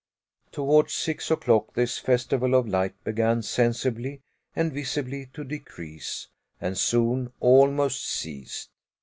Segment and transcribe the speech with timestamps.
[0.51, 4.21] Towards six o'clock, this festival of light began sensibly
[4.55, 6.27] and visibly to decrease,
[6.59, 8.71] and soon almost ceased.